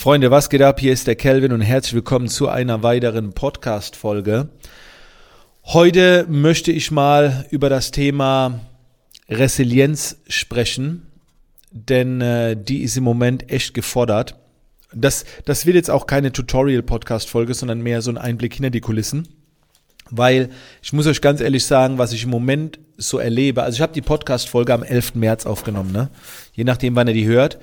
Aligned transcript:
Freunde, 0.00 0.30
was 0.30 0.48
geht 0.48 0.62
ab? 0.62 0.80
Hier 0.80 0.94
ist 0.94 1.06
der 1.08 1.14
Kelvin 1.14 1.52
und 1.52 1.60
herzlich 1.60 1.92
willkommen 1.92 2.26
zu 2.26 2.48
einer 2.48 2.82
weiteren 2.82 3.34
Podcast-Folge. 3.34 4.48
Heute 5.62 6.24
möchte 6.26 6.72
ich 6.72 6.90
mal 6.90 7.44
über 7.50 7.68
das 7.68 7.90
Thema 7.90 8.60
Resilienz 9.28 10.16
sprechen, 10.26 11.06
denn 11.70 12.22
äh, 12.22 12.56
die 12.56 12.82
ist 12.82 12.96
im 12.96 13.04
Moment 13.04 13.52
echt 13.52 13.74
gefordert. 13.74 14.36
Das, 14.94 15.26
das 15.44 15.66
wird 15.66 15.76
jetzt 15.76 15.90
auch 15.90 16.06
keine 16.06 16.32
Tutorial-Podcast-Folge, 16.32 17.52
sondern 17.52 17.82
mehr 17.82 18.00
so 18.00 18.10
ein 18.10 18.16
Einblick 18.16 18.54
hinter 18.54 18.70
die 18.70 18.80
Kulissen. 18.80 19.28
Weil 20.08 20.48
ich 20.80 20.94
muss 20.94 21.06
euch 21.08 21.20
ganz 21.20 21.42
ehrlich 21.42 21.66
sagen, 21.66 21.98
was 21.98 22.14
ich 22.14 22.24
im 22.24 22.30
Moment 22.30 22.78
so 22.96 23.18
erlebe. 23.18 23.64
Also 23.64 23.76
ich 23.76 23.82
habe 23.82 23.92
die 23.92 24.00
Podcast-Folge 24.00 24.72
am 24.72 24.82
11. 24.82 25.16
März 25.16 25.44
aufgenommen, 25.44 25.92
ne? 25.92 26.08
Je 26.54 26.64
nachdem, 26.64 26.96
wann 26.96 27.08
ihr 27.08 27.12
die 27.12 27.26
hört. 27.26 27.58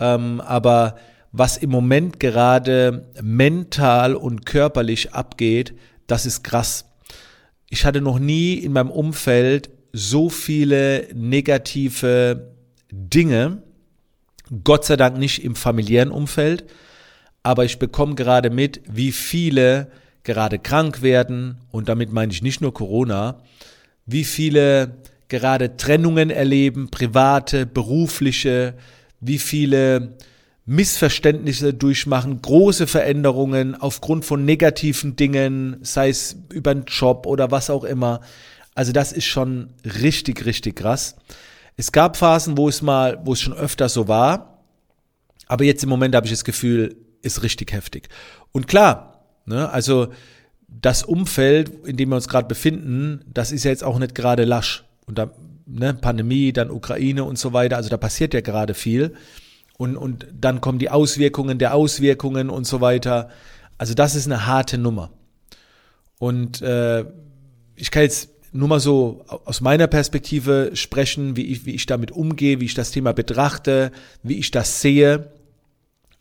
Ähm, 0.00 0.40
aber 0.40 0.96
was 1.32 1.56
im 1.56 1.70
Moment 1.70 2.20
gerade 2.20 3.10
mental 3.22 4.14
und 4.14 4.44
körperlich 4.44 5.14
abgeht, 5.14 5.74
das 6.06 6.26
ist 6.26 6.44
krass. 6.44 6.84
Ich 7.70 7.86
hatte 7.86 8.02
noch 8.02 8.18
nie 8.18 8.54
in 8.54 8.72
meinem 8.72 8.90
Umfeld 8.90 9.70
so 9.92 10.28
viele 10.28 11.08
negative 11.14 12.52
Dinge, 12.90 13.62
Gott 14.64 14.84
sei 14.84 14.96
Dank 14.96 15.16
nicht 15.16 15.42
im 15.42 15.54
familiären 15.56 16.10
Umfeld, 16.10 16.64
aber 17.42 17.64
ich 17.64 17.78
bekomme 17.78 18.14
gerade 18.14 18.50
mit, 18.50 18.82
wie 18.86 19.12
viele 19.12 19.90
gerade 20.24 20.58
krank 20.58 21.00
werden, 21.02 21.56
und 21.70 21.88
damit 21.88 22.12
meine 22.12 22.32
ich 22.32 22.42
nicht 22.42 22.60
nur 22.60 22.74
Corona, 22.74 23.40
wie 24.04 24.24
viele 24.24 24.98
gerade 25.28 25.76
Trennungen 25.76 26.28
erleben, 26.28 26.90
private, 26.90 27.64
berufliche, 27.64 28.74
wie 29.20 29.38
viele 29.38 30.16
Missverständnisse 30.64 31.74
durchmachen, 31.74 32.40
große 32.40 32.86
Veränderungen 32.86 33.74
aufgrund 33.74 34.24
von 34.24 34.44
negativen 34.44 35.16
Dingen, 35.16 35.78
sei 35.82 36.08
es 36.08 36.36
über 36.52 36.70
einen 36.70 36.84
Job 36.84 37.26
oder 37.26 37.50
was 37.50 37.68
auch 37.68 37.84
immer. 37.84 38.20
Also 38.74 38.92
das 38.92 39.12
ist 39.12 39.24
schon 39.24 39.70
richtig, 39.84 40.46
richtig 40.46 40.76
krass. 40.76 41.16
Es 41.76 41.90
gab 41.90 42.16
Phasen, 42.16 42.56
wo 42.56 42.68
es 42.68 42.80
mal, 42.80 43.20
wo 43.24 43.32
es 43.32 43.40
schon 43.40 43.54
öfter 43.54 43.88
so 43.88 44.06
war, 44.06 44.62
aber 45.46 45.64
jetzt 45.64 45.82
im 45.82 45.88
Moment 45.88 46.14
habe 46.14 46.26
ich 46.26 46.32
das 46.32 46.44
Gefühl, 46.44 46.96
ist 47.22 47.42
richtig 47.42 47.72
heftig. 47.72 48.08
Und 48.52 48.68
klar, 48.68 49.24
ne, 49.46 49.68
also 49.70 50.08
das 50.68 51.02
Umfeld, 51.02 51.86
in 51.86 51.96
dem 51.96 52.10
wir 52.10 52.16
uns 52.16 52.28
gerade 52.28 52.48
befinden, 52.48 53.24
das 53.32 53.52
ist 53.52 53.64
ja 53.64 53.70
jetzt 53.70 53.84
auch 53.84 53.98
nicht 53.98 54.14
gerade 54.14 54.44
lasch. 54.44 54.84
Und 55.06 55.18
da, 55.18 55.30
ne, 55.66 55.92
Pandemie, 55.94 56.52
dann 56.52 56.70
Ukraine 56.70 57.24
und 57.24 57.38
so 57.38 57.52
weiter, 57.52 57.76
also 57.76 57.90
da 57.90 57.96
passiert 57.96 58.32
ja 58.32 58.40
gerade 58.40 58.74
viel. 58.74 59.14
Und, 59.82 59.96
und 59.96 60.28
dann 60.32 60.60
kommen 60.60 60.78
die 60.78 60.90
Auswirkungen 60.90 61.58
der 61.58 61.74
Auswirkungen 61.74 62.50
und 62.50 62.68
so 62.68 62.80
weiter. 62.80 63.30
Also 63.78 63.94
das 63.94 64.14
ist 64.14 64.26
eine 64.26 64.46
harte 64.46 64.78
Nummer. 64.78 65.10
Und 66.20 66.62
äh, 66.62 67.04
ich 67.74 67.90
kann 67.90 68.04
jetzt 68.04 68.28
nur 68.52 68.68
mal 68.68 68.78
so 68.78 69.24
aus 69.26 69.60
meiner 69.60 69.88
Perspektive 69.88 70.70
sprechen, 70.74 71.36
wie 71.36 71.46
ich, 71.46 71.66
wie 71.66 71.74
ich 71.74 71.86
damit 71.86 72.12
umgehe, 72.12 72.60
wie 72.60 72.66
ich 72.66 72.74
das 72.74 72.92
Thema 72.92 73.12
betrachte, 73.12 73.90
wie 74.22 74.38
ich 74.38 74.52
das 74.52 74.80
sehe. 74.80 75.32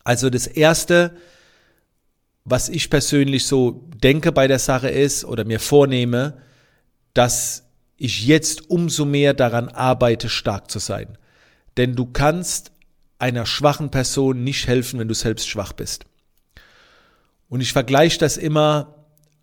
Also 0.03 0.31
das 0.31 0.47
Erste, 0.47 1.11
was 2.43 2.67
ich 2.67 2.89
persönlich 2.89 3.45
so 3.45 3.87
denke 4.01 4.31
bei 4.31 4.47
der 4.47 4.57
Sache 4.57 4.89
ist 4.89 5.23
oder 5.23 5.45
mir 5.45 5.59
vornehme, 5.59 6.33
dass 7.13 7.65
ich 7.95 8.25
jetzt 8.25 8.71
umso 8.71 9.05
mehr 9.05 9.35
daran 9.35 9.69
arbeite, 9.69 10.29
stark 10.29 10.71
zu 10.71 10.79
sein. 10.79 11.15
Denn 11.77 11.95
du 11.95 12.07
kannst 12.07 12.70
einer 13.21 13.45
schwachen 13.45 13.91
Person 13.91 14.43
nicht 14.43 14.67
helfen, 14.67 14.99
wenn 14.99 15.07
du 15.07 15.13
selbst 15.13 15.47
schwach 15.47 15.73
bist. 15.73 16.05
Und 17.49 17.61
ich 17.61 17.73
vergleiche 17.73 18.17
das 18.17 18.37
immer 18.37 18.95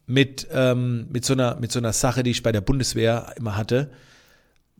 mit, 0.07 0.49
ähm, 0.51 1.07
mit, 1.11 1.25
so 1.25 1.35
einer, 1.35 1.57
mit 1.57 1.71
so 1.71 1.79
einer 1.79 1.93
Sache, 1.93 2.23
die 2.23 2.31
ich 2.31 2.43
bei 2.43 2.51
der 2.51 2.63
Bundeswehr 2.63 3.35
immer 3.37 3.57
hatte. 3.57 3.91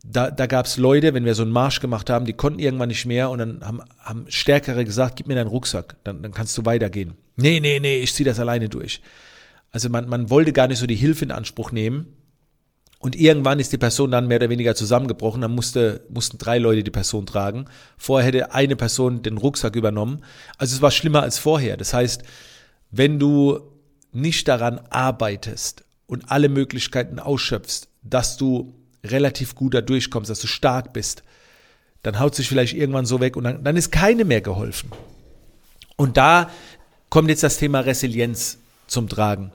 Da, 0.03 0.31
da 0.31 0.47
gab 0.47 0.65
es 0.65 0.77
Leute, 0.77 1.13
wenn 1.13 1.25
wir 1.25 1.35
so 1.35 1.43
einen 1.43 1.51
Marsch 1.51 1.79
gemacht 1.79 2.09
haben, 2.09 2.25
die 2.25 2.33
konnten 2.33 2.59
irgendwann 2.59 2.89
nicht 2.89 3.05
mehr 3.05 3.29
und 3.29 3.39
dann 3.39 3.61
haben, 3.63 3.81
haben 3.99 4.25
Stärkere 4.29 4.83
gesagt, 4.83 5.17
gib 5.17 5.27
mir 5.27 5.35
deinen 5.35 5.47
Rucksack, 5.47 5.97
dann, 6.03 6.21
dann 6.23 6.33
kannst 6.33 6.57
du 6.57 6.65
weitergehen. 6.65 7.13
Nee, 7.35 7.59
nee, 7.59 7.79
nee, 7.79 7.99
ich 7.99 8.13
ziehe 8.13 8.27
das 8.27 8.39
alleine 8.39 8.69
durch. 8.69 9.01
Also 9.71 9.89
man, 9.89 10.09
man 10.09 10.29
wollte 10.29 10.51
gar 10.51 10.67
nicht 10.67 10.79
so 10.79 10.87
die 10.87 10.95
Hilfe 10.95 11.25
in 11.25 11.31
Anspruch 11.31 11.71
nehmen. 11.71 12.07
Und 12.99 13.15
irgendwann 13.15 13.59
ist 13.59 13.71
die 13.71 13.77
Person 13.77 14.11
dann 14.11 14.27
mehr 14.27 14.37
oder 14.37 14.49
weniger 14.49 14.75
zusammengebrochen. 14.75 15.41
Dann 15.41 15.55
musste, 15.55 16.05
mussten 16.09 16.37
drei 16.37 16.57
Leute 16.57 16.83
die 16.83 16.91
Person 16.91 17.25
tragen. 17.25 17.65
Vorher 17.97 18.27
hätte 18.27 18.53
eine 18.53 18.75
Person 18.75 19.21
den 19.23 19.37
Rucksack 19.37 19.77
übernommen. 19.77 20.21
Also 20.57 20.75
es 20.75 20.81
war 20.81 20.91
schlimmer 20.91 21.23
als 21.23 21.39
vorher. 21.39 21.77
Das 21.77 21.93
heißt, 21.93 22.23
wenn 22.91 23.17
du 23.17 23.61
nicht 24.11 24.49
daran 24.49 24.81
arbeitest 24.89 25.85
und 26.07 26.29
alle 26.29 26.49
Möglichkeiten 26.49 27.19
ausschöpfst, 27.19 27.87
dass 28.03 28.35
du 28.35 28.73
relativ 29.05 29.55
gut 29.55 29.73
da 29.73 29.81
durchkommst, 29.81 30.29
dass 30.29 30.41
du 30.41 30.47
stark 30.47 30.91
bist, 30.91 31.23
dann 32.03 32.19
haut 32.19 32.35
sich 32.35 32.49
vielleicht 32.49 32.73
irgendwann 32.73 33.05
so 33.05 33.21
weg 33.21 33.37
und 33.37 33.45
dann, 33.45 33.63
dann 33.63 33.77
ist 33.77 33.91
keine 33.91 34.25
mehr 34.25 34.41
geholfen. 34.41 34.91
Und 35.95 36.17
da 36.17 36.49
kommt 37.09 37.29
jetzt 37.29 37.43
das 37.43 37.57
Thema 37.57 37.81
Resilienz 37.81 38.57
zum 38.87 39.07
Tragen. 39.07 39.51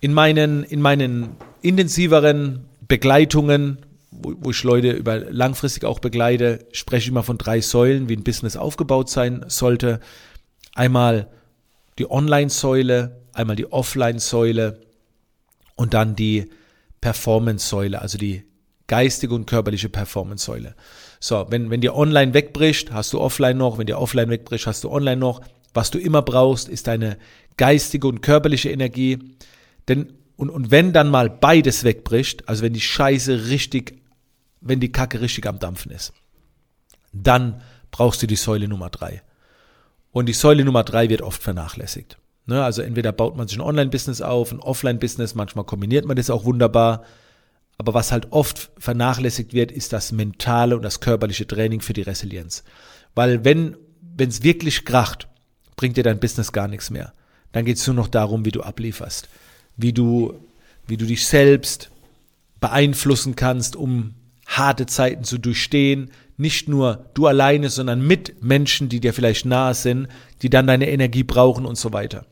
In 0.00 0.12
meinen, 0.12 0.64
in 0.64 0.80
meinen 0.80 1.36
intensiveren 1.60 2.66
Begleitungen, 2.86 3.78
wo, 4.10 4.34
wo 4.38 4.50
ich 4.50 4.62
Leute 4.62 4.92
über 4.92 5.18
langfristig 5.18 5.84
auch 5.84 5.98
begleite, 5.98 6.66
spreche 6.72 7.04
ich 7.04 7.08
immer 7.08 7.22
von 7.22 7.38
drei 7.38 7.60
Säulen, 7.60 8.08
wie 8.08 8.16
ein 8.16 8.24
Business 8.24 8.56
aufgebaut 8.56 9.10
sein 9.10 9.44
sollte. 9.48 10.00
Einmal 10.74 11.28
die 11.98 12.10
Online-Säule, 12.10 13.20
einmal 13.32 13.56
die 13.56 13.70
Offline-Säule 13.70 14.80
und 15.74 15.94
dann 15.94 16.16
die 16.16 16.50
Performance-Säule, 17.00 18.00
also 18.00 18.18
die 18.18 18.44
geistige 18.86 19.34
und 19.34 19.46
körperliche 19.46 19.88
Performance-Säule. 19.88 20.74
So, 21.20 21.46
wenn, 21.50 21.70
wenn 21.70 21.80
dir 21.80 21.94
online 21.94 22.34
wegbricht, 22.34 22.92
hast 22.92 23.12
du 23.12 23.20
offline 23.20 23.58
noch, 23.58 23.78
wenn 23.78 23.86
dir 23.86 23.98
offline 23.98 24.30
wegbricht, 24.30 24.66
hast 24.66 24.84
du 24.84 24.90
online 24.90 25.16
noch. 25.16 25.40
Was 25.74 25.90
du 25.90 25.98
immer 25.98 26.22
brauchst, 26.22 26.68
ist 26.68 26.86
deine 26.86 27.18
geistige 27.56 28.06
und 28.06 28.22
körperliche 28.22 28.70
Energie. 28.70 29.18
Denn 29.88 30.12
und, 30.38 30.50
und 30.50 30.70
wenn 30.70 30.92
dann 30.92 31.10
mal 31.10 31.28
beides 31.28 31.82
wegbricht, 31.82 32.48
also 32.48 32.62
wenn 32.62 32.72
die 32.72 32.80
Scheiße 32.80 33.48
richtig, 33.48 34.00
wenn 34.60 34.78
die 34.78 34.92
Kacke 34.92 35.20
richtig 35.20 35.46
am 35.46 35.58
Dampfen 35.58 35.90
ist, 35.90 36.12
dann 37.12 37.60
brauchst 37.90 38.22
du 38.22 38.28
die 38.28 38.36
Säule 38.36 38.68
Nummer 38.68 38.88
drei. 38.88 39.22
Und 40.12 40.26
die 40.26 40.34
Säule 40.34 40.64
Nummer 40.64 40.84
drei 40.84 41.08
wird 41.08 41.22
oft 41.22 41.42
vernachlässigt. 41.42 42.18
Ne, 42.46 42.62
also 42.62 42.82
entweder 42.82 43.10
baut 43.10 43.36
man 43.36 43.48
sich 43.48 43.58
ein 43.58 43.62
Online-Business 43.62 44.22
auf, 44.22 44.52
ein 44.52 44.60
Offline-Business, 44.60 45.34
manchmal 45.34 45.64
kombiniert 45.64 46.06
man 46.06 46.16
das 46.16 46.30
auch 46.30 46.44
wunderbar. 46.44 47.02
Aber 47.76 47.92
was 47.92 48.12
halt 48.12 48.30
oft 48.30 48.70
vernachlässigt 48.78 49.52
wird, 49.52 49.72
ist 49.72 49.92
das 49.92 50.12
mentale 50.12 50.76
und 50.76 50.82
das 50.82 51.00
körperliche 51.00 51.48
Training 51.48 51.80
für 51.80 51.94
die 51.94 52.02
Resilienz. 52.02 52.62
Weil 53.16 53.44
wenn 53.44 53.76
es 54.18 54.44
wirklich 54.44 54.84
kracht, 54.84 55.26
bringt 55.74 55.96
dir 55.96 56.04
dein 56.04 56.20
Business 56.20 56.52
gar 56.52 56.68
nichts 56.68 56.90
mehr. 56.90 57.12
Dann 57.50 57.64
geht 57.64 57.78
es 57.78 57.86
nur 57.88 57.96
noch 57.96 58.08
darum, 58.08 58.44
wie 58.44 58.52
du 58.52 58.62
ablieferst 58.62 59.28
wie 59.78 59.94
du, 59.94 60.34
wie 60.86 60.98
du 60.98 61.06
dich 61.06 61.26
selbst 61.26 61.90
beeinflussen 62.60 63.36
kannst, 63.36 63.76
um 63.76 64.14
harte 64.46 64.84
Zeiten 64.86 65.24
zu 65.24 65.38
durchstehen. 65.38 66.10
Nicht 66.36 66.68
nur 66.68 67.06
du 67.14 67.26
alleine, 67.26 67.70
sondern 67.70 68.06
mit 68.06 68.42
Menschen, 68.42 68.88
die 68.88 69.00
dir 69.00 69.14
vielleicht 69.14 69.46
nahe 69.46 69.74
sind, 69.74 70.08
die 70.42 70.50
dann 70.50 70.66
deine 70.66 70.90
Energie 70.90 71.22
brauchen 71.22 71.64
und 71.64 71.78
so 71.78 71.92
weiter. 71.92 72.26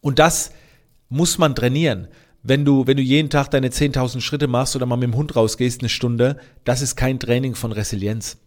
Und 0.00 0.18
das 0.18 0.52
muss 1.08 1.38
man 1.38 1.54
trainieren. 1.54 2.08
Wenn 2.42 2.64
du, 2.64 2.86
wenn 2.86 2.96
du 2.96 3.02
jeden 3.02 3.28
Tag 3.28 3.50
deine 3.50 3.68
10.000 3.68 4.20
Schritte 4.20 4.46
machst 4.46 4.74
oder 4.74 4.86
mal 4.86 4.96
mit 4.96 5.08
dem 5.08 5.16
Hund 5.16 5.36
rausgehst, 5.36 5.80
eine 5.80 5.90
Stunde, 5.90 6.38
das 6.64 6.80
ist 6.80 6.96
kein 6.96 7.20
Training 7.20 7.54
von 7.54 7.72
Resilienz. 7.72 8.38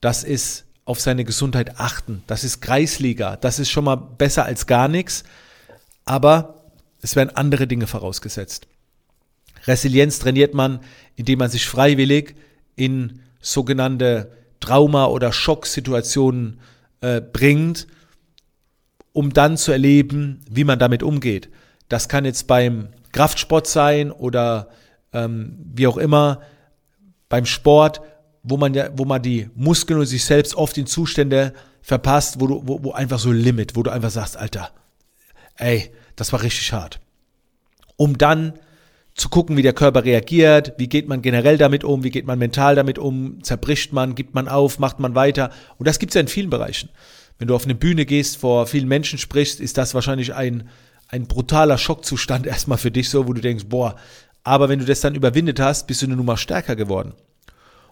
Das 0.00 0.22
ist 0.22 0.66
auf 0.84 1.00
seine 1.00 1.24
Gesundheit 1.24 1.80
achten. 1.80 2.22
Das 2.28 2.44
ist 2.44 2.60
Kreisliga. 2.60 3.36
Das 3.36 3.58
ist 3.58 3.70
schon 3.70 3.84
mal 3.84 3.96
besser 3.96 4.44
als 4.44 4.66
gar 4.66 4.88
nichts. 4.88 5.24
Aber 6.04 6.57
es 7.00 7.16
werden 7.16 7.34
andere 7.34 7.66
Dinge 7.66 7.86
vorausgesetzt. 7.86 8.66
Resilienz 9.66 10.18
trainiert 10.18 10.54
man, 10.54 10.80
indem 11.16 11.40
man 11.40 11.50
sich 11.50 11.66
freiwillig 11.66 12.34
in 12.76 13.20
sogenannte 13.40 14.32
Trauma- 14.60 15.06
oder 15.06 15.32
Schocksituationen 15.32 16.60
äh, 17.00 17.20
bringt, 17.20 17.86
um 19.12 19.32
dann 19.32 19.56
zu 19.56 19.72
erleben, 19.72 20.40
wie 20.50 20.64
man 20.64 20.78
damit 20.78 21.02
umgeht. 21.02 21.48
Das 21.88 22.08
kann 22.08 22.24
jetzt 22.24 22.46
beim 22.46 22.88
Kraftsport 23.12 23.66
sein 23.66 24.10
oder 24.10 24.68
ähm, 25.12 25.58
wie 25.74 25.86
auch 25.86 25.96
immer, 25.96 26.42
beim 27.28 27.46
Sport, 27.46 28.00
wo 28.42 28.56
man 28.56 28.74
ja, 28.74 28.90
wo 28.96 29.04
man 29.04 29.22
die 29.22 29.50
Muskeln 29.54 30.00
und 30.00 30.06
sich 30.06 30.24
selbst 30.24 30.54
oft 30.54 30.78
in 30.78 30.86
Zustände 30.86 31.52
verpasst, 31.82 32.40
wo 32.40 32.46
du, 32.46 32.62
wo, 32.64 32.82
wo 32.84 32.92
einfach 32.92 33.18
so 33.18 33.32
Limit, 33.32 33.76
wo 33.76 33.82
du 33.82 33.90
einfach 33.90 34.10
sagst, 34.10 34.36
Alter, 34.36 34.70
ey, 35.56 35.90
das 36.18 36.32
war 36.32 36.42
richtig 36.42 36.72
hart. 36.72 37.00
Um 37.96 38.18
dann 38.18 38.54
zu 39.14 39.28
gucken, 39.28 39.56
wie 39.56 39.62
der 39.62 39.72
Körper 39.72 40.04
reagiert, 40.04 40.74
wie 40.78 40.88
geht 40.88 41.08
man 41.08 41.22
generell 41.22 41.58
damit 41.58 41.82
um, 41.82 42.04
wie 42.04 42.10
geht 42.10 42.26
man 42.26 42.38
mental 42.38 42.76
damit 42.76 42.98
um, 42.98 43.42
zerbricht 43.42 43.92
man, 43.92 44.14
gibt 44.14 44.34
man 44.34 44.48
auf, 44.48 44.78
macht 44.78 45.00
man 45.00 45.14
weiter. 45.14 45.50
Und 45.76 45.88
das 45.88 45.98
gibt 45.98 46.10
es 46.10 46.14
ja 46.14 46.20
in 46.20 46.28
vielen 46.28 46.50
Bereichen. 46.50 46.88
Wenn 47.38 47.48
du 47.48 47.54
auf 47.54 47.64
eine 47.64 47.74
Bühne 47.74 48.06
gehst, 48.06 48.36
vor 48.36 48.66
vielen 48.66 48.88
Menschen 48.88 49.18
sprichst, 49.18 49.60
ist 49.60 49.78
das 49.78 49.94
wahrscheinlich 49.94 50.34
ein, 50.34 50.68
ein 51.08 51.26
brutaler 51.26 51.78
Schockzustand 51.78 52.46
erstmal 52.48 52.78
für 52.78 52.90
dich 52.90 53.10
so, 53.10 53.26
wo 53.26 53.32
du 53.32 53.40
denkst, 53.40 53.66
boah, 53.68 53.96
aber 54.44 54.68
wenn 54.68 54.78
du 54.78 54.84
das 54.84 55.00
dann 55.00 55.14
überwindet 55.14 55.60
hast, 55.60 55.86
bist 55.86 56.02
du 56.02 56.06
eine 56.06 56.16
Nummer 56.16 56.36
stärker 56.36 56.76
geworden. 56.76 57.14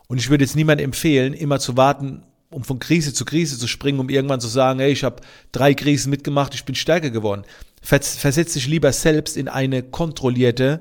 Und 0.08 0.19
ich 0.19 0.31
würde 0.31 0.44
jetzt 0.44 0.56
niemandem 0.56 0.87
empfehlen, 0.87 1.34
immer 1.34 1.58
zu 1.58 1.76
warten, 1.76 2.22
um 2.50 2.62
von 2.62 2.79
Krise 2.79 3.12
zu 3.12 3.25
Krise 3.25 3.58
zu 3.58 3.67
springen, 3.67 3.99
um 3.99 4.08
irgendwann 4.08 4.40
zu 4.40 4.46
sagen, 4.46 4.79
hey, 4.79 4.93
ich 4.93 5.02
habe 5.02 5.22
drei 5.50 5.75
Krisen 5.75 6.11
mitgemacht, 6.11 6.55
ich 6.55 6.64
bin 6.64 6.75
stärker 6.76 7.11
geworden. 7.11 7.44
Versetz 7.86 8.54
dich 8.54 8.66
lieber 8.66 8.92
selbst 8.92 9.36
in 9.36 9.46
eine 9.48 9.84
kontrollierte 9.84 10.80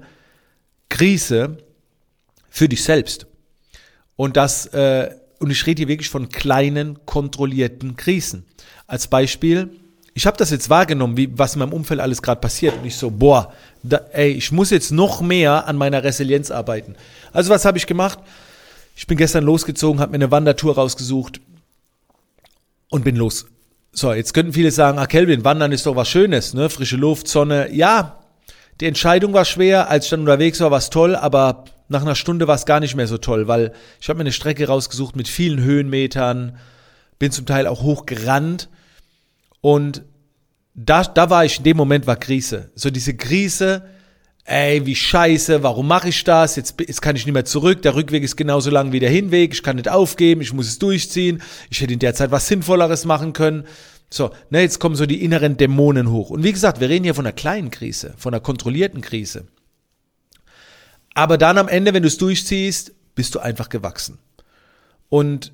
Krise 0.90 1.58
für 2.50 2.68
dich 2.68 2.84
selbst. 2.84 3.28
Und 4.16 4.38
das, 4.38 4.66
äh, 4.68 5.12
und 5.38 5.52
ich 5.52 5.68
rede 5.68 5.82
hier 5.82 5.88
wirklich 5.88 6.10
von 6.10 6.30
kleinen, 6.30 7.06
kontrollierten 7.06 7.96
Krisen. 7.96 8.44
Als 8.88 9.08
Beispiel, 9.08 9.70
ich 10.16 10.26
habe 10.26 10.38
das 10.38 10.50
jetzt 10.50 10.72
wahrgenommen, 10.72 11.16
wie, 11.16 11.30
was 11.38 11.54
in 11.54 11.60
meinem 11.60 11.74
Umfeld 11.74 12.00
alles 12.00 12.24
gerade 12.24 12.42
passiert. 12.42 12.76
Und 12.76 12.86
ich 12.86 12.96
so, 12.96 13.12
boah, 13.12 13.54
da, 13.84 13.98
ey, 14.14 14.32
ich 14.32 14.52
muss 14.52 14.72
jetzt 14.72 14.92
noch 14.92 15.22
mehr 15.22 15.68
an 15.68 15.78
meiner 15.78 16.04
Resilienz 16.04 16.50
arbeiten. 16.50 16.96
Also 17.32 17.52
was 17.52 17.66
habe 17.66 17.78
ich 17.78 17.86
gemacht? 17.86 18.18
Ich 18.96 19.06
bin 19.06 19.18
gestern 19.18 19.44
losgezogen, 19.44 20.00
habe 20.00 20.14
mir 20.14 20.24
eine 20.24 20.32
Wandertour 20.32 20.74
rausgesucht 20.74 21.40
und 22.90 23.04
bin 23.04 23.16
los. 23.16 23.46
So, 23.98 24.12
jetzt 24.12 24.34
könnten 24.34 24.52
viele 24.52 24.72
sagen, 24.72 25.00
ah 25.00 25.06
Kelvin, 25.06 25.46
Wandern 25.46 25.72
ist 25.72 25.86
doch 25.86 25.96
was 25.96 26.10
Schönes, 26.10 26.54
ne? 26.54 26.70
Frische 26.70 26.98
Luft, 26.98 27.30
Sonne. 27.30 27.72
Ja, 27.72 28.20
die 28.82 28.88
Entscheidung 28.88 29.32
war 29.32 29.46
schwer, 29.46 29.90
als 29.90 30.04
ich 30.04 30.10
dann 30.10 30.20
unterwegs 30.20 30.60
war, 30.60 30.70
war 30.70 30.80
es 30.80 30.90
toll, 30.90 31.16
aber 31.16 31.64
nach 31.88 32.02
einer 32.02 32.16
Stunde 32.16 32.46
war 32.46 32.56
es 32.56 32.66
gar 32.66 32.82
nicht 32.82 32.96
mehr 32.96 33.08
so 33.08 33.18
toll, 33.18 33.48
weil 33.48 33.72
ich 34.02 34.10
habe 34.10 34.18
mir 34.18 34.24
eine 34.24 34.34
Strecke 34.34 34.68
rausgesucht 34.68 35.16
mit 35.16 35.30
vielen 35.30 35.62
Höhenmetern, 35.62 36.58
bin 37.20 37.32
zum 37.32 37.46
Teil 37.46 37.68
auch 37.68 37.84
hochgerannt 37.84 38.68
und 39.62 40.04
da, 40.74 41.06
da 41.06 41.30
war 41.30 41.46
ich, 41.46 41.60
in 41.60 41.64
dem 41.64 41.78
Moment 41.78 42.06
war 42.06 42.18
Krise. 42.18 42.72
So 42.76 42.90
diese 42.90 43.16
Krise, 43.16 43.86
ey, 44.46 44.86
wie 44.86 44.96
scheiße, 44.96 45.64
warum 45.64 45.88
mache 45.88 46.10
ich 46.10 46.24
das? 46.24 46.56
Jetzt, 46.56 46.76
jetzt 46.80 47.02
kann 47.02 47.16
ich 47.16 47.26
nicht 47.26 47.34
mehr 47.34 47.46
zurück, 47.46 47.82
der 47.82 47.96
Rückweg 47.96 48.24
ist 48.24 48.36
genauso 48.36 48.70
lang 48.70 48.92
wie 48.92 49.00
der 49.00 49.10
Hinweg, 49.10 49.54
ich 49.54 49.64
kann 49.64 49.76
nicht 49.76 49.90
aufgeben, 49.90 50.42
ich 50.42 50.54
muss 50.54 50.68
es 50.68 50.80
durchziehen, 50.80 51.42
ich 51.70 51.82
hätte 51.82 51.94
in 51.94 52.00
der 52.00 52.14
Zeit 52.14 52.32
was 52.32 52.48
Sinnvolleres 52.48 53.06
machen 53.06 53.34
können. 53.34 53.66
So, 54.10 54.32
ne, 54.52 54.62
jetzt 54.62 54.80
kommen 54.80 54.96
so 54.96 55.08
die 55.08 55.24
inneren 55.24 55.58
Dämonen 55.58 56.12
hoch. 56.12 56.30
Und 56.30 56.44
wie 56.44 56.54
gesagt, 56.54 56.80
wir 56.80 56.90
reden 56.90 57.04
hier 57.04 57.16
von 57.16 57.26
einer 57.26 57.34
kleinen 57.34 57.72
Krise, 57.72 58.14
von 58.18 58.34
einer 58.34 58.42
kontrollierten 58.42 59.02
Krise. 59.02 59.48
Aber 61.16 61.38
dann 61.38 61.58
am 61.58 61.68
Ende, 61.68 61.94
wenn 61.94 62.04
du 62.04 62.08
es 62.08 62.18
durchziehst, 62.18 62.94
bist 63.16 63.34
du 63.34 63.40
einfach 63.40 63.70
gewachsen. 63.70 64.20
Und 65.10 65.54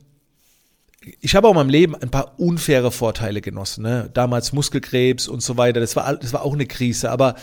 ich 1.22 1.36
habe 1.36 1.48
auch 1.48 1.52
in 1.52 1.58
meinem 1.58 1.70
Leben 1.70 1.96
ein 1.96 2.12
paar 2.12 2.40
unfaire 2.40 2.92
Vorteile 2.92 3.42
genossen. 3.42 3.84
Ne? 3.84 4.10
Damals 4.14 4.54
Muskelkrebs 4.54 5.28
und 5.28 5.42
so 5.42 5.58
weiter. 5.58 5.80
Das 5.80 5.96
war, 5.96 6.16
das 6.18 6.34
war 6.34 6.44
auch 6.44 6.54
eine 6.54 6.66
Krise. 6.66 7.10
Aber 7.10 7.36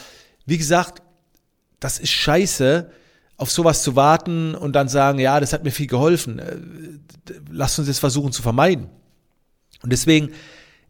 wie 0.47 0.59
gesagt, 0.59 1.03
das 1.81 1.99
ist 1.99 2.11
scheiße, 2.11 2.91
auf 3.37 3.51
sowas 3.51 3.83
zu 3.83 3.95
warten 3.95 4.55
und 4.55 4.73
dann 4.75 4.89
sagen, 4.89 5.19
ja, 5.19 5.39
das 5.39 5.53
hat 5.53 5.65
mir 5.65 5.71
viel 5.71 5.87
geholfen. 5.87 6.39
Äh, 6.41 6.57
lass 7.51 7.79
uns 7.79 7.89
das 7.89 7.99
versuchen 8.01 8.33
zu 8.33 8.43
vermeiden. 8.43 8.89
Und 9.83 9.93
deswegen, 9.93 10.31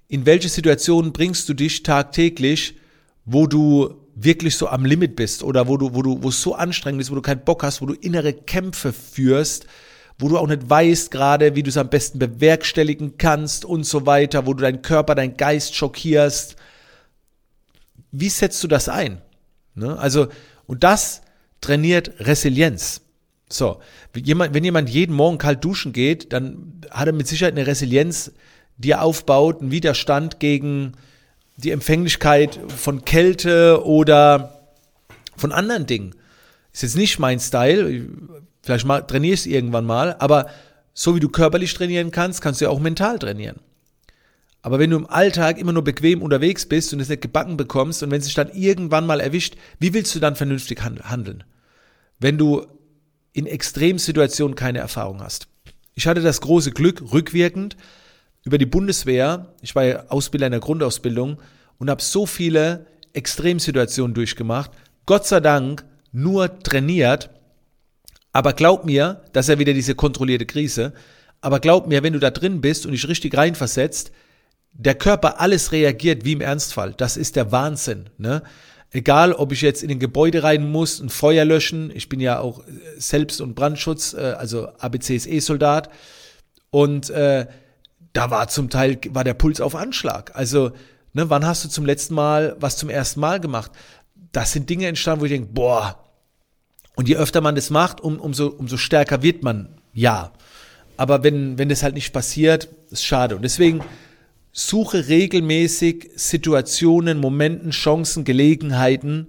in 0.08 0.24
welche 0.24 0.48
Situationen 0.48 1.12
bringst 1.12 1.48
du 1.48 1.54
dich 1.54 1.82
tagtäglich, 1.82 2.78
wo 3.26 3.46
du 3.46 4.06
wirklich 4.14 4.56
so 4.56 4.68
am 4.68 4.84
Limit 4.84 5.14
bist 5.14 5.42
oder 5.42 5.68
wo 5.68 5.76
du, 5.76 5.94
wo 5.94 6.02
du, 6.02 6.22
wo 6.22 6.30
es 6.30 6.42
so 6.42 6.54
anstrengend 6.54 7.02
ist, 7.02 7.10
wo 7.10 7.14
du 7.14 7.22
keinen 7.22 7.44
Bock 7.44 7.62
hast, 7.62 7.82
wo 7.82 7.86
du 7.86 7.94
innere 7.94 8.32
Kämpfe 8.32 8.92
führst, 8.92 9.66
wo 10.18 10.28
du 10.28 10.38
auch 10.38 10.48
nicht 10.48 10.68
weißt 10.68 11.10
gerade, 11.10 11.54
wie 11.54 11.62
du 11.62 11.68
es 11.68 11.76
am 11.76 11.90
besten 11.90 12.18
bewerkstelligen 12.18 13.18
kannst 13.18 13.64
und 13.64 13.84
so 13.84 14.06
weiter, 14.06 14.46
wo 14.46 14.54
du 14.54 14.62
deinen 14.62 14.82
Körper, 14.82 15.14
deinen 15.14 15.36
Geist 15.36 15.76
schockierst. 15.76 16.56
Wie 18.10 18.30
setzt 18.30 18.64
du 18.64 18.68
das 18.68 18.88
ein? 18.88 19.20
Ne? 19.74 19.96
Also, 19.98 20.28
und 20.68 20.84
das 20.84 21.22
trainiert 21.60 22.12
Resilienz. 22.20 23.00
So, 23.50 23.80
wenn 24.12 24.24
jemand, 24.24 24.54
wenn 24.54 24.62
jemand 24.62 24.90
jeden 24.90 25.16
Morgen 25.16 25.38
kalt 25.38 25.64
duschen 25.64 25.92
geht, 25.92 26.32
dann 26.32 26.80
hat 26.90 27.08
er 27.08 27.14
mit 27.14 27.26
Sicherheit 27.26 27.54
eine 27.54 27.66
Resilienz, 27.66 28.30
die 28.76 28.92
er 28.92 29.02
aufbaut, 29.02 29.60
einen 29.60 29.72
Widerstand 29.72 30.38
gegen 30.38 30.92
die 31.56 31.72
Empfänglichkeit 31.72 32.60
von 32.68 33.04
Kälte 33.04 33.84
oder 33.84 34.60
von 35.36 35.50
anderen 35.50 35.86
Dingen. 35.86 36.14
Ist 36.72 36.82
jetzt 36.82 36.96
nicht 36.96 37.18
mein 37.18 37.40
Style, 37.40 38.06
vielleicht 38.62 38.86
ich 39.24 39.32
es 39.32 39.46
irgendwann 39.46 39.86
mal, 39.86 40.14
aber 40.18 40.48
so 40.92 41.16
wie 41.16 41.20
du 41.20 41.28
körperlich 41.28 41.72
trainieren 41.74 42.10
kannst, 42.10 42.42
kannst 42.42 42.60
du 42.60 42.66
ja 42.66 42.70
auch 42.70 42.78
mental 42.78 43.18
trainieren. 43.18 43.60
Aber 44.62 44.78
wenn 44.78 44.90
du 44.90 44.96
im 44.96 45.06
Alltag 45.06 45.58
immer 45.58 45.72
nur 45.72 45.84
bequem 45.84 46.22
unterwegs 46.22 46.66
bist 46.66 46.92
und 46.92 47.00
es 47.00 47.08
nicht 47.08 47.22
gebacken 47.22 47.56
bekommst 47.56 48.02
und 48.02 48.10
wenn 48.10 48.18
es 48.18 48.26
sich 48.26 48.34
dann 48.34 48.50
irgendwann 48.52 49.06
mal 49.06 49.20
erwischt, 49.20 49.56
wie 49.78 49.94
willst 49.94 50.14
du 50.14 50.18
dann 50.18 50.36
vernünftig 50.36 50.82
handeln? 50.82 51.44
Wenn 52.18 52.38
du 52.38 52.66
in 53.32 53.46
Extremsituationen 53.46 54.56
keine 54.56 54.78
Erfahrung 54.78 55.20
hast. 55.22 55.46
Ich 55.94 56.06
hatte 56.06 56.22
das 56.22 56.40
große 56.40 56.72
Glück, 56.72 57.12
rückwirkend 57.12 57.76
über 58.44 58.58
die 58.58 58.66
Bundeswehr, 58.66 59.54
ich 59.62 59.74
war 59.76 59.84
ja 59.84 60.04
Ausbilder 60.08 60.46
in 60.46 60.52
der 60.52 60.60
Grundausbildung 60.60 61.38
und 61.78 61.90
habe 61.90 62.02
so 62.02 62.26
viele 62.26 62.86
Extremsituationen 63.12 64.14
durchgemacht, 64.14 64.72
Gott 65.06 65.26
sei 65.26 65.40
Dank 65.40 65.84
nur 66.10 66.58
trainiert, 66.60 67.30
aber 68.32 68.52
glaub 68.52 68.84
mir, 68.84 69.22
das 69.32 69.46
ist 69.46 69.54
ja 69.54 69.58
wieder 69.58 69.72
diese 69.72 69.94
kontrollierte 69.94 70.46
Krise, 70.46 70.92
aber 71.40 71.60
glaub 71.60 71.86
mir, 71.86 72.02
wenn 72.02 72.12
du 72.12 72.18
da 72.18 72.30
drin 72.30 72.60
bist 72.60 72.86
und 72.86 72.92
dich 72.92 73.06
richtig 73.06 73.36
reinversetzt, 73.36 74.10
der 74.78 74.94
Körper 74.94 75.40
alles 75.40 75.72
reagiert 75.72 76.24
wie 76.24 76.32
im 76.32 76.40
Ernstfall. 76.40 76.94
Das 76.96 77.16
ist 77.16 77.36
der 77.36 77.52
Wahnsinn. 77.52 78.10
Ne? 78.16 78.42
Egal, 78.92 79.32
ob 79.32 79.52
ich 79.52 79.60
jetzt 79.60 79.82
in 79.82 79.90
ein 79.90 79.98
Gebäude 79.98 80.44
rein 80.44 80.70
muss, 80.70 81.00
ein 81.00 81.10
Feuer 81.10 81.44
löschen, 81.44 81.90
ich 81.94 82.08
bin 82.08 82.20
ja 82.20 82.38
auch 82.38 82.62
Selbst- 82.96 83.40
und 83.40 83.54
Brandschutz, 83.54 84.14
äh, 84.14 84.34
also 84.38 84.68
ABCSE-Soldat. 84.78 85.90
Und 86.70 87.10
äh, 87.10 87.46
da 88.12 88.30
war 88.30 88.48
zum 88.48 88.70
Teil, 88.70 88.98
war 89.10 89.24
der 89.24 89.34
Puls 89.34 89.60
auf 89.60 89.74
Anschlag. 89.74 90.34
Also, 90.34 90.70
ne, 91.12 91.28
wann 91.28 91.44
hast 91.44 91.64
du 91.64 91.68
zum 91.68 91.84
letzten 91.84 92.14
Mal 92.14 92.56
was 92.60 92.76
zum 92.76 92.88
ersten 92.88 93.18
Mal 93.18 93.40
gemacht? 93.40 93.72
Das 94.30 94.52
sind 94.52 94.70
Dinge 94.70 94.86
entstanden, 94.86 95.22
wo 95.22 95.24
ich 95.24 95.32
denke, 95.32 95.52
boah. 95.52 96.04
Und 96.94 97.08
je 97.08 97.16
öfter 97.16 97.40
man 97.40 97.56
das 97.56 97.70
macht, 97.70 98.00
um, 98.00 98.20
umso, 98.20 98.46
umso 98.46 98.76
stärker 98.76 99.22
wird 99.22 99.42
man, 99.42 99.80
ja. 99.92 100.32
Aber 100.96 101.24
wenn, 101.24 101.58
wenn 101.58 101.68
das 101.68 101.82
halt 101.82 101.94
nicht 101.94 102.12
passiert, 102.12 102.68
ist 102.90 103.04
schade. 103.04 103.36
Und 103.36 103.42
deswegen, 103.42 103.82
Suche 104.52 105.08
regelmäßig 105.08 106.10
Situationen, 106.16 107.18
Momenten, 107.18 107.70
Chancen, 107.70 108.24
Gelegenheiten, 108.24 109.28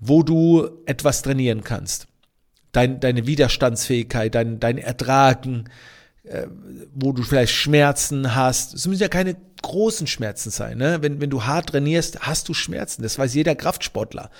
wo 0.00 0.22
du 0.22 0.68
etwas 0.86 1.22
trainieren 1.22 1.62
kannst. 1.62 2.06
Dein, 2.72 3.00
deine 3.00 3.26
Widerstandsfähigkeit, 3.26 4.34
dein, 4.34 4.58
dein 4.60 4.78
Ertragen, 4.78 5.68
äh, 6.24 6.46
wo 6.94 7.12
du 7.12 7.22
vielleicht 7.22 7.52
Schmerzen 7.52 8.34
hast. 8.34 8.74
Es 8.74 8.86
müssen 8.86 9.02
ja 9.02 9.08
keine 9.08 9.36
großen 9.62 10.06
Schmerzen 10.06 10.50
sein. 10.50 10.78
Ne? 10.78 10.98
Wenn, 11.02 11.20
wenn 11.20 11.30
du 11.30 11.44
hart 11.44 11.70
trainierst, 11.70 12.20
hast 12.20 12.48
du 12.48 12.54
Schmerzen. 12.54 13.02
Das 13.02 13.18
weiß 13.18 13.34
jeder 13.34 13.54
Kraftsportler. 13.54 14.30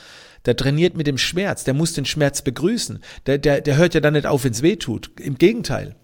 Der 0.44 0.56
trainiert 0.56 0.96
mit 0.96 1.06
dem 1.06 1.18
Schmerz, 1.18 1.64
der 1.64 1.74
muss 1.74 1.92
den 1.92 2.04
Schmerz 2.04 2.42
begrüßen. 2.42 2.98
Der, 3.26 3.38
der, 3.38 3.60
der 3.60 3.76
hört 3.76 3.94
ja 3.94 4.00
dann 4.00 4.14
nicht 4.14 4.26
auf, 4.26 4.44
wenn 4.44 4.52
es 4.52 4.62
weh 4.62 4.76
tut. 4.76 5.12
Im 5.20 5.38
Gegenteil. 5.38 5.94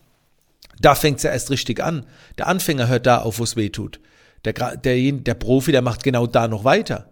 Da 0.81 0.95
fängt 0.95 1.19
es 1.19 1.23
ja 1.25 1.31
erst 1.31 1.51
richtig 1.51 1.83
an. 1.83 2.07
Der 2.39 2.47
Anfänger 2.47 2.89
hört 2.89 3.07
da 3.07 3.19
auf, 3.19 3.39
wo 3.39 3.45
es 3.45 3.57
weh 3.57 3.71
tut. 3.71 4.01
Der, 4.45 4.53
der, 4.53 5.13
der 5.13 5.35
Profi, 5.35 5.73
der 5.73 5.83
macht 5.83 6.05
genau 6.05 6.27
da 6.27 6.49
noch 6.49 6.65
weiter. 6.65 7.11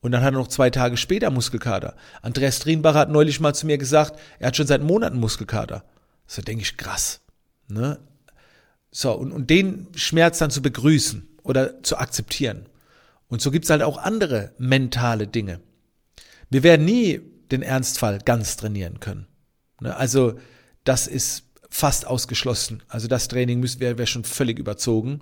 Und 0.00 0.12
dann 0.12 0.22
hat 0.22 0.34
er 0.34 0.38
noch 0.38 0.48
zwei 0.48 0.70
Tage 0.70 0.96
später 0.96 1.30
Muskelkater. 1.30 1.96
Andreas 2.22 2.60
Drienbacher 2.60 2.98
hat 3.00 3.10
neulich 3.10 3.40
mal 3.40 3.54
zu 3.54 3.66
mir 3.66 3.78
gesagt, 3.78 4.18
er 4.38 4.48
hat 4.48 4.56
schon 4.56 4.66
seit 4.66 4.82
Monaten 4.82 5.18
Muskelkater. 5.18 5.84
So 6.26 6.42
denke 6.42 6.62
ich, 6.62 6.76
krass. 6.76 7.20
Ne? 7.68 7.98
So, 8.90 9.12
und, 9.12 9.32
und 9.32 9.50
den 9.50 9.88
Schmerz 9.94 10.38
dann 10.38 10.50
zu 10.50 10.62
begrüßen 10.62 11.28
oder 11.42 11.82
zu 11.82 11.96
akzeptieren. 11.96 12.66
Und 13.28 13.42
so 13.42 13.50
gibt's 13.50 13.70
halt 13.70 13.82
auch 13.82 13.98
andere 13.98 14.52
mentale 14.58 15.26
Dinge. 15.26 15.60
Wir 16.50 16.62
werden 16.62 16.84
nie 16.84 17.20
den 17.50 17.62
Ernstfall 17.62 18.18
ganz 18.18 18.56
trainieren 18.56 19.00
können. 19.00 19.26
Ne? 19.80 19.94
Also 19.96 20.38
das 20.84 21.06
ist 21.06 21.47
fast 21.70 22.06
ausgeschlossen. 22.06 22.82
Also 22.88 23.08
das 23.08 23.28
Training 23.28 23.62
wäre 23.78 23.98
wär 23.98 24.06
schon 24.06 24.24
völlig 24.24 24.58
überzogen 24.58 25.20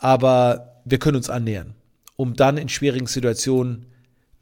aber 0.00 0.80
wir 0.84 0.98
können 0.98 1.18
uns 1.18 1.30
annähern, 1.30 1.74
um 2.16 2.34
dann 2.34 2.56
in 2.56 2.68
schwierigen 2.68 3.06
Situationen 3.06 3.86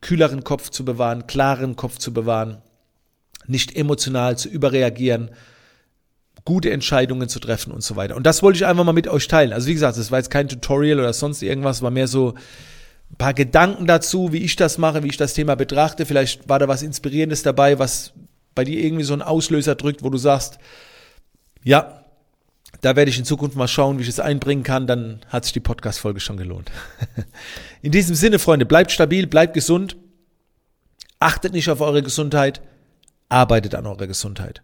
kühleren 0.00 0.44
Kopf 0.44 0.70
zu 0.70 0.84
bewahren, 0.84 1.26
klaren 1.26 1.74
Kopf 1.74 1.98
zu 1.98 2.14
bewahren, 2.14 2.62
nicht 3.46 3.76
emotional 3.76 4.38
zu 4.38 4.48
überreagieren, 4.48 5.30
gute 6.44 6.70
Entscheidungen 6.70 7.28
zu 7.28 7.40
treffen 7.40 7.72
und 7.72 7.82
so 7.82 7.96
weiter. 7.96 8.14
Und 8.14 8.24
das 8.24 8.42
wollte 8.42 8.58
ich 8.58 8.66
einfach 8.66 8.84
mal 8.84 8.92
mit 8.92 9.08
euch 9.08 9.26
teilen. 9.26 9.52
Also 9.52 9.66
wie 9.66 9.74
gesagt, 9.74 9.98
das 9.98 10.12
war 10.12 10.18
jetzt 10.18 10.30
kein 10.30 10.48
Tutorial 10.48 11.00
oder 11.00 11.12
sonst 11.12 11.42
irgendwas, 11.42 11.82
war 11.82 11.90
mehr 11.90 12.06
so 12.06 12.34
ein 13.10 13.16
paar 13.16 13.34
Gedanken 13.34 13.86
dazu, 13.86 14.32
wie 14.32 14.44
ich 14.44 14.54
das 14.54 14.78
mache, 14.78 15.02
wie 15.02 15.08
ich 15.08 15.16
das 15.16 15.34
Thema 15.34 15.56
betrachte. 15.56 16.06
Vielleicht 16.06 16.48
war 16.48 16.60
da 16.60 16.68
was 16.68 16.82
Inspirierendes 16.82 17.42
dabei, 17.42 17.78
was 17.80 18.12
bei 18.54 18.64
dir 18.64 18.82
irgendwie 18.82 19.04
so 19.04 19.12
einen 19.12 19.22
Auslöser 19.22 19.74
drückt, 19.74 20.04
wo 20.04 20.10
du 20.10 20.18
sagst, 20.18 20.58
ja, 21.68 22.02
Da 22.80 22.96
werde 22.96 23.10
ich 23.10 23.18
in 23.18 23.24
Zukunft 23.24 23.56
mal 23.56 23.68
schauen, 23.68 23.98
wie 23.98 24.02
ich 24.02 24.08
es 24.08 24.20
einbringen 24.20 24.62
kann. 24.62 24.86
Dann 24.86 25.20
hat 25.28 25.44
sich 25.44 25.52
die 25.52 25.60
Podcast-Folge 25.60 26.20
schon 26.20 26.36
gelohnt. 26.36 26.70
In 27.82 27.92
diesem 27.92 28.14
Sinne, 28.14 28.38
Freunde, 28.38 28.66
bleibt 28.66 28.92
stabil, 28.92 29.26
bleibt 29.26 29.52
gesund. 29.52 29.96
Achtet 31.18 31.52
nicht 31.52 31.68
auf 31.68 31.80
eure 31.80 32.02
Gesundheit. 32.02 32.62
Arbeitet 33.28 33.74
an 33.74 33.86
eurer 33.86 34.06
Gesundheit. 34.06 34.62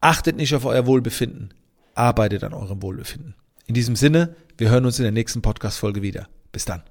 Achtet 0.00 0.36
nicht 0.36 0.54
auf 0.54 0.64
euer 0.64 0.86
Wohlbefinden. 0.86 1.54
Arbeitet 1.94 2.44
an 2.44 2.52
eurem 2.52 2.82
Wohlbefinden. 2.82 3.34
In 3.66 3.74
diesem 3.74 3.96
Sinne, 3.96 4.36
wir 4.58 4.70
hören 4.70 4.84
uns 4.84 4.98
in 4.98 5.04
der 5.04 5.12
nächsten 5.12 5.42
Podcast-Folge 5.42 6.02
wieder. 6.02 6.28
Bis 6.52 6.66
dann. 6.66 6.82